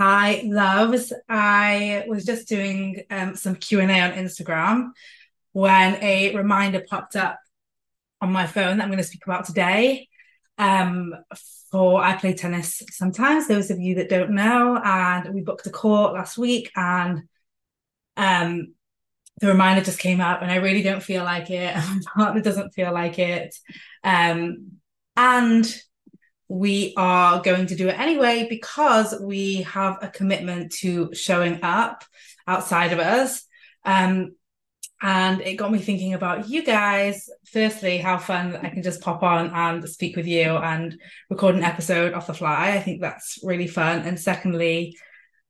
[0.00, 1.12] Hi, loves.
[1.28, 4.92] I was just doing um, some Q&A on Instagram
[5.52, 7.38] when a reminder popped up
[8.22, 10.08] on my phone that I'm going to speak about today.
[10.56, 11.14] Um,
[11.70, 15.70] for I play tennis sometimes, those of you that don't know, and we booked a
[15.70, 17.24] court last week and
[18.16, 18.72] um,
[19.42, 21.76] the reminder just came up and I really don't feel like it.
[21.76, 23.54] My partner doesn't feel like it.
[24.02, 24.78] Um,
[25.14, 25.70] and
[26.50, 32.04] we are going to do it anyway because we have a commitment to showing up
[32.44, 33.44] outside of us.
[33.84, 34.32] Um,
[35.00, 37.30] and it got me thinking about you guys.
[37.44, 41.00] Firstly, how fun I can just pop on and speak with you and
[41.30, 42.72] record an episode off the fly.
[42.72, 44.00] I think that's really fun.
[44.00, 44.98] And secondly,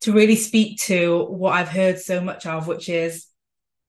[0.00, 3.26] to really speak to what I've heard so much of, which is,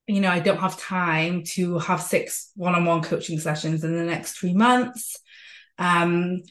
[0.06, 3.98] you know, I don't have time to have six one on one coaching sessions in
[3.98, 5.18] the next three months.
[5.80, 6.44] Um,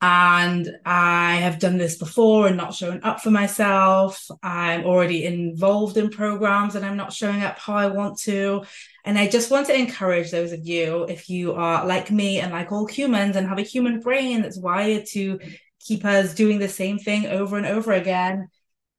[0.00, 4.24] and I have done this before and not showing up for myself.
[4.42, 8.62] I'm already involved in programs and I'm not showing up how I want to.
[9.04, 12.52] And I just want to encourage those of you, if you are like me and
[12.52, 15.40] like all humans and have a human brain that's wired to
[15.80, 18.48] keep us doing the same thing over and over again.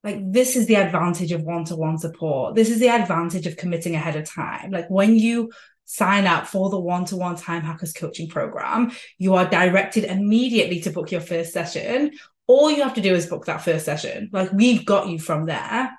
[0.04, 2.56] Like, this is the advantage of one to one support.
[2.56, 4.72] This is the advantage of committing ahead of time.
[4.72, 5.52] Like, when you
[5.92, 10.80] sign up for the one to one Time Hackers coaching program, you are directed immediately
[10.82, 12.12] to book your first session.
[12.46, 14.30] All you have to do is book that first session.
[14.32, 15.98] Like we've got you from there.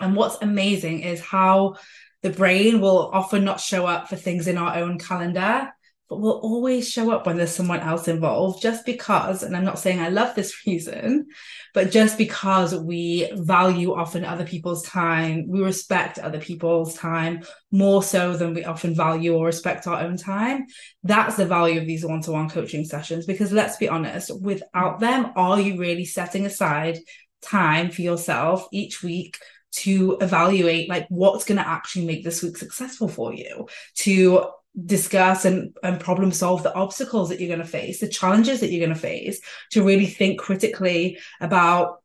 [0.00, 1.76] And what's amazing is how
[2.22, 5.74] the brain will often not show up for things in our own calendar
[6.08, 9.78] but will always show up when there's someone else involved just because and i'm not
[9.78, 11.26] saying i love this reason
[11.74, 18.02] but just because we value often other people's time we respect other people's time more
[18.02, 20.66] so than we often value or respect our own time
[21.02, 23.26] that's the value of these one-to-one coaching sessions.
[23.26, 26.98] Because let's be honest without them are you really setting aside
[27.40, 29.38] time for yourself each week
[29.70, 34.44] to evaluate like what's going to actually make this week successful for you to
[34.84, 38.70] discuss and, and problem solve the obstacles that you're going to face, the challenges that
[38.70, 39.40] you're going to face,
[39.72, 42.02] to really think critically about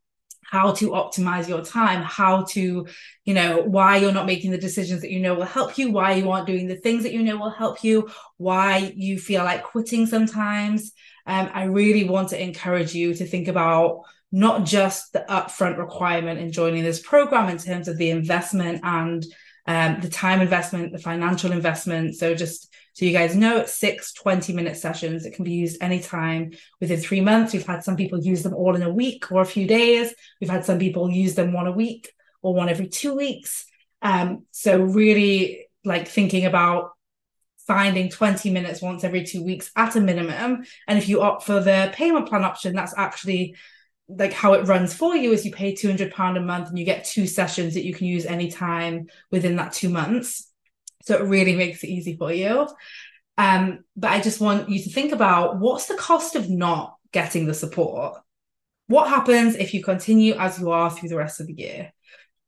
[0.54, 2.86] how to optimize your time, how to,
[3.26, 6.14] you know, why you're not making the decisions that you know will help you, why
[6.14, 9.64] you aren't doing the things that you know will help you, why you feel like
[9.64, 10.92] quitting sometimes.
[11.26, 14.02] Um, I really want to encourage you to think about
[14.32, 19.26] not just the upfront requirement in joining this program in terms of the investment and
[19.66, 22.16] um, the time investment, the financial investment.
[22.16, 25.26] So just so you guys know, it's six 20 minute sessions.
[25.26, 27.54] It can be used anytime within three months.
[27.54, 30.14] We've had some people use them all in a week or a few days.
[30.40, 33.66] We've had some people use them one a week or one every two weeks.
[34.02, 36.92] Um, so really like thinking about
[37.66, 40.66] finding 20 minutes once every two weeks at a minimum.
[40.88, 43.56] And if you opt for the payment plan option, that's actually
[44.18, 46.86] like how it runs for you is you pay 200 pound a month and you
[46.86, 50.50] get two sessions that you can use anytime within that two months.
[51.04, 52.68] So it really makes it easy for you.
[53.38, 57.46] Um but i just want you to think about what's the cost of not getting
[57.46, 58.20] the support?
[58.88, 61.94] What happens if you continue as you are through the rest of the year?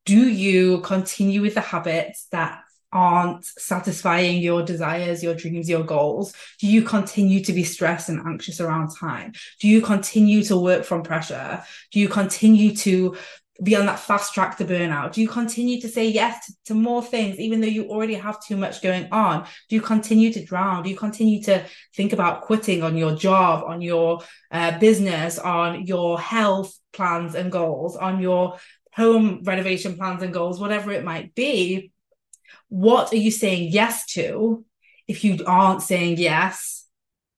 [0.06, 2.62] Do you continue with the habits that
[2.96, 6.34] aren't satisfying your desires, your dreams, your goals?
[6.60, 9.34] Do you continue to be stressed and anxious around time?
[9.60, 11.62] Do you continue to work from pressure?
[11.92, 13.18] Do you continue to
[13.62, 15.12] be on that fast track to burnout?
[15.12, 18.42] Do you continue to say yes to, to, more things, even though you already have
[18.42, 19.46] too much going on?
[19.70, 20.84] Do you continue to drown?
[20.84, 25.86] Do you continue to think about quitting on your job, on your uh, business, on
[25.86, 28.58] your health plans and goals, on your
[28.94, 31.92] home renovation plans and goals, whatever it might be?
[32.76, 34.66] What are you saying yes to
[35.08, 36.85] if you aren't saying yes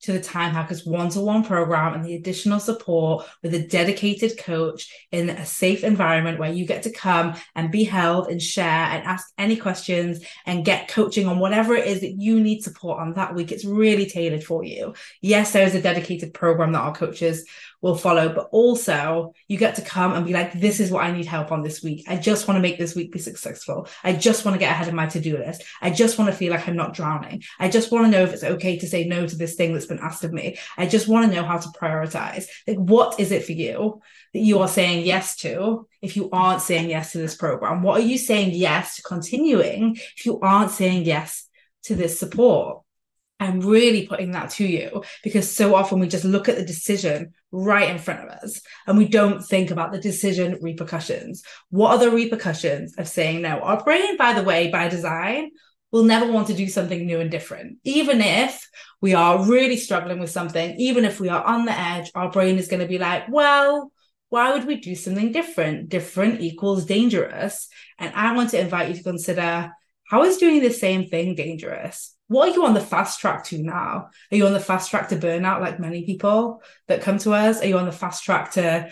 [0.07, 4.37] to the Time Hackers one to one program and the additional support with a dedicated
[4.37, 8.63] coach in a safe environment where you get to come and be held and share
[8.65, 13.01] and ask any questions and get coaching on whatever it is that you need support
[13.01, 13.51] on that week.
[13.51, 14.93] It's really tailored for you.
[15.21, 17.45] Yes, there is a dedicated program that our coaches
[17.81, 18.33] will follow.
[18.33, 21.51] But also, you get to come and be like, this is what I need help
[21.51, 22.05] on this week.
[22.07, 23.87] I just want to make this week be successful.
[24.03, 25.63] I just want to get ahead of my to do list.
[25.81, 27.43] I just want to feel like I'm not drowning.
[27.59, 29.85] I just want to know if it's okay to say no to this thing that's
[29.85, 30.57] been asked of me.
[30.77, 32.45] I just want to know how to prioritize.
[32.67, 34.01] Like, what is it for you
[34.33, 37.83] that you are saying yes to if you aren't saying yes to this program?
[37.83, 41.47] What are you saying yes to continuing if you aren't saying yes
[41.83, 42.83] to this support?
[43.39, 47.33] I'm really putting that to you because so often we just look at the decision
[47.51, 51.43] right in front of us and we don't think about the decision repercussions.
[51.69, 53.59] What are the repercussions of saying no?
[53.59, 55.51] Our brain, by the way, by design,
[55.91, 57.77] will never want to do something new and different.
[57.83, 58.67] Even if
[59.01, 62.57] we are really struggling with something, even if we are on the edge, our brain
[62.57, 63.91] is going to be like, well,
[64.29, 65.89] Why would we do something different?
[65.89, 67.69] Different equals dangerous.
[67.97, 69.71] And I want to invite you to consider
[70.09, 72.15] how is doing the same thing dangerous?
[72.27, 74.09] What are you on the fast track to now?
[74.31, 77.61] Are you on the fast track to burnout like many people that come to us?
[77.61, 78.91] Are you on the fast track to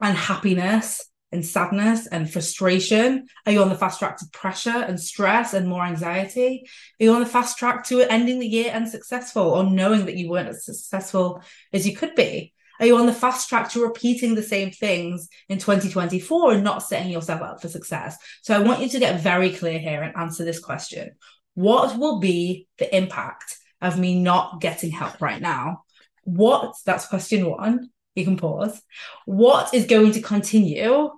[0.00, 3.26] unhappiness and sadness and frustration?
[3.46, 6.68] Are you on the fast track to pressure and stress and more anxiety?
[7.00, 10.28] Are you on the fast track to ending the year unsuccessful or knowing that you
[10.30, 11.42] weren't as successful
[11.72, 12.52] as you could be?
[12.80, 16.82] Are you on the fast track to repeating the same things in 2024 and not
[16.82, 18.16] setting yourself up for success?
[18.42, 21.10] So I want you to get very clear here and answer this question.
[21.54, 25.82] What will be the impact of me not getting help right now?
[26.22, 27.90] What, that's question one.
[28.18, 28.80] You can pause.
[29.26, 31.10] What is going to continue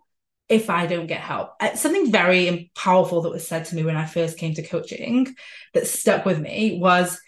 [0.48, 1.52] if I don't get help?
[1.60, 5.34] Uh, something very powerful that was said to me when I first came to coaching
[5.74, 7.18] that stuck with me was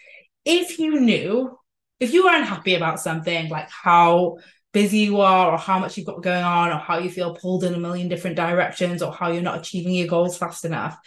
[0.45, 1.57] if you knew
[1.99, 4.37] if you are unhappy about something like how
[4.73, 7.63] busy you are or how much you've got going on or how you feel pulled
[7.63, 10.97] in a million different directions or how you're not achieving your goals fast enough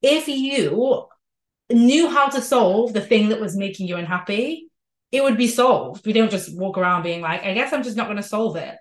[0.00, 1.06] if you
[1.70, 4.67] knew how to solve the thing that was making you unhappy
[5.12, 7.96] it would be solved we don't just walk around being like i guess i'm just
[7.96, 8.76] not going to solve it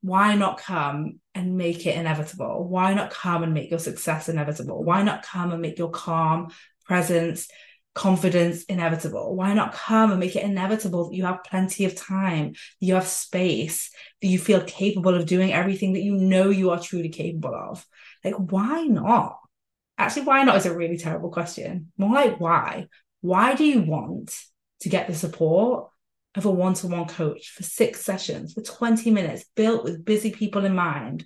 [0.00, 4.82] why not come and make it inevitable why not come and make your success inevitable
[4.82, 6.48] why not come and make your calm
[6.84, 7.48] presence
[7.94, 9.36] confidence inevitable?
[9.36, 12.94] Why not come and make it inevitable that you have plenty of time, that you
[12.94, 13.90] have space,
[14.20, 17.86] that you feel capable of doing everything that you know you are truly capable of?
[18.24, 19.38] Like, why not?
[19.98, 21.92] Actually, why not is a really terrible question.
[21.98, 22.86] More like, why?
[23.20, 24.34] Why do you want
[24.82, 25.90] to get the support
[26.34, 30.30] of a one to one coach for six sessions, for 20 minutes, built with busy
[30.30, 31.24] people in mind?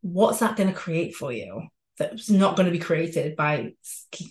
[0.00, 1.68] What's that going to create for you?
[1.98, 3.72] that's not going to be created by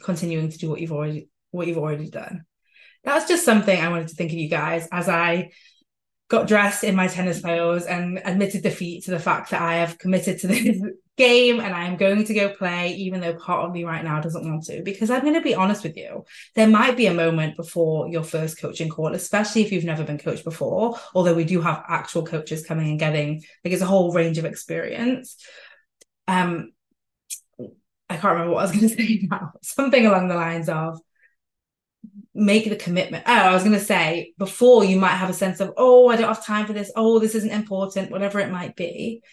[0.03, 2.43] continuing to do what you've already what you've already done.
[3.03, 5.51] That's just something I wanted to think of you guys as I
[6.29, 9.97] got dressed in my tennis clothes and admitted defeat to the fact that I have
[9.97, 10.81] committed to this
[11.17, 14.21] game and I am going to go play, even though part of me right now
[14.21, 14.83] doesn't want to.
[14.83, 16.25] Because I'm going to be honest with you,
[16.55, 20.19] there might be a moment before your first coaching call, especially if you've never been
[20.19, 20.97] coached before.
[21.15, 24.45] Although we do have actual coaches coming and getting like it's a whole range of
[24.45, 25.37] experience.
[26.27, 26.71] Um,
[28.09, 29.53] I can't remember what I was going to say now.
[29.63, 30.99] Something along the lines of
[32.35, 33.23] make the commitment.
[33.25, 36.15] Oh, I was going to say before you might have a sense of, oh, I
[36.15, 36.91] don't have time for this.
[36.95, 39.23] Oh, this isn't important, whatever it might be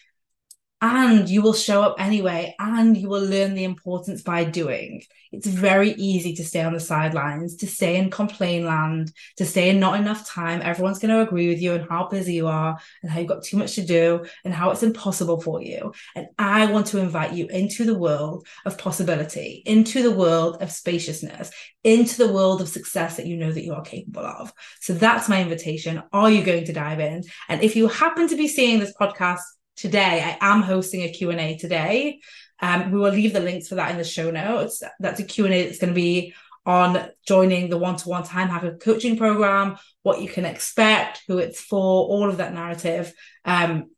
[0.84, 5.02] and you will show up anyway and you will learn the importance by doing.
[5.32, 9.70] It's very easy to stay on the sidelines to stay in complain land to stay
[9.70, 10.60] in not enough time.
[10.60, 13.42] Everyone's going to agree with you and how busy you are and how you've got
[13.42, 15.94] too much to do and how it's impossible for you.
[16.14, 20.70] And i want to invite you into the world of possibility into the world of
[20.70, 21.50] spaciousness
[21.82, 24.52] into the world of success that you know that you are capable of.
[24.80, 26.02] So that's my invitation.
[26.12, 27.22] Are you going to dive in?
[27.48, 29.42] And if you happen to be seeing this podcast
[29.76, 30.36] today.
[30.40, 32.20] I am hosting a Q&A today.
[32.60, 34.82] Um, we will leave the links for that in the show notes.
[35.00, 36.34] That's a Q&A that's going to be
[36.66, 41.78] on joining the one-to-one time hacker coaching program, what you can expect, who it's for,
[41.78, 43.12] all of that narrative.
[43.44, 43.90] Um,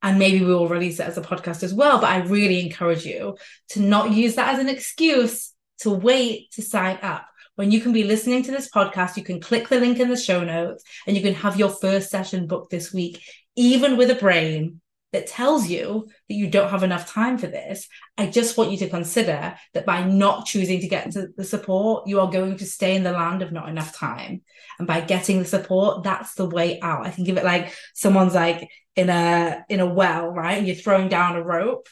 [0.00, 2.00] and maybe we will release it as a podcast as well.
[2.00, 3.36] But I really encourage you
[3.70, 7.26] to not use that as an excuse to wait to sign up.
[7.56, 10.16] When you can be listening to this podcast, you can click the link in the
[10.16, 13.20] show notes and you can have your first session booked this week,
[13.56, 14.80] even with a brain
[15.12, 17.88] that tells you that you don't have enough time for this,
[18.18, 22.06] I just want you to consider that by not choosing to get to the support,
[22.06, 24.42] you are going to stay in the land of not enough time.
[24.78, 27.06] And by getting the support, that's the way out.
[27.06, 30.58] I think of it like someone's like in a in a well, right?
[30.58, 31.88] And you're throwing down a rope.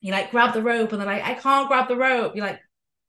[0.00, 2.34] You like grab the rope, and they're like, I can't grab the rope.
[2.34, 2.60] You're like,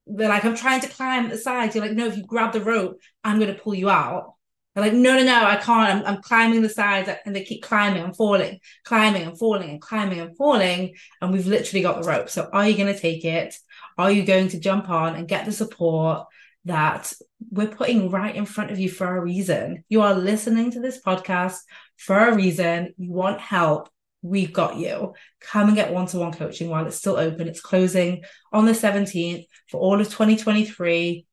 [0.06, 1.76] they're like, I'm trying to climb the sides.
[1.76, 4.36] You're like, no, if you grab the rope, I'm going to pull you out.
[4.74, 6.06] They're like, no, no, no, I can't.
[6.06, 9.82] I'm, I'm climbing the sides and they keep climbing and falling, climbing and falling and
[9.82, 10.96] climbing and falling.
[11.22, 12.30] And we've literally got the rope.
[12.30, 13.56] So are you going to take it?
[13.98, 16.26] Are you going to jump on and get the support
[16.66, 17.14] that
[17.52, 19.84] we're putting right in front of you for a reason?
[19.90, 21.60] You are listening to this podcast
[21.98, 22.94] for a reason.
[22.98, 23.90] You want help.
[24.24, 25.14] We've got you.
[25.42, 27.48] Come and get one to one coaching while it's still open.
[27.48, 31.28] It's closing on the 17th for all of 2023.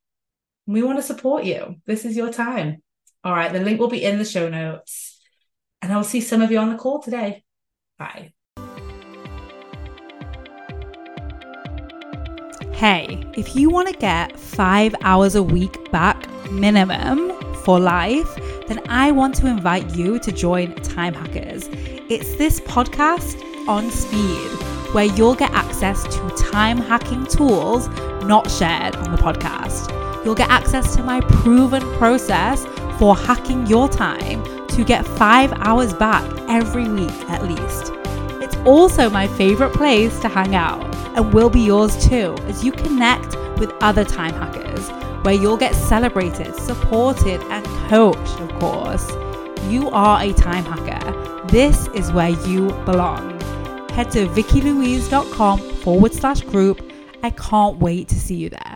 [0.67, 1.77] We want to support you.
[1.87, 2.83] This is your time.
[3.23, 5.19] All right, the link will be in the show notes.
[5.81, 7.43] And I'll see some of you on the call today.
[7.99, 8.33] Bye.
[12.73, 17.31] Hey, if you want to get five hours a week back minimum
[17.63, 18.35] for life,
[18.67, 21.69] then I want to invite you to join Time Hackers.
[22.09, 24.49] It's this podcast on speed
[24.95, 27.87] where you'll get access to time hacking tools
[28.25, 29.93] not shared on the podcast.
[30.25, 32.65] You'll get access to my proven process
[33.01, 37.91] for hacking your time to get five hours back every week at least.
[38.43, 40.85] It's also my favorite place to hang out
[41.17, 44.87] and will be yours too as you connect with other time hackers
[45.25, 49.09] where you'll get celebrated, supported, and coached, of course.
[49.67, 51.47] You are a time hacker.
[51.47, 53.39] This is where you belong.
[53.93, 56.79] Head to vickylouise.com forward slash group.
[57.23, 58.70] I can't wait to see you there.